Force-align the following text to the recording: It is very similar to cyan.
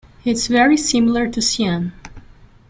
It 0.25 0.31
is 0.31 0.47
very 0.47 0.77
similar 0.77 1.29
to 1.29 1.39
cyan. 1.43 1.91